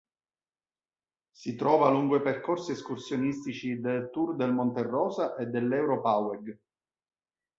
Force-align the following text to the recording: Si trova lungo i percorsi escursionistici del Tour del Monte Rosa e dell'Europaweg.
Si 1.31 1.53
trova 1.55 1.89
lungo 1.91 2.15
i 2.15 2.23
percorsi 2.23 2.71
escursionistici 2.71 3.79
del 3.79 4.09
Tour 4.11 4.35
del 4.35 4.51
Monte 4.51 4.81
Rosa 4.81 5.35
e 5.35 5.45
dell'Europaweg. 5.45 6.57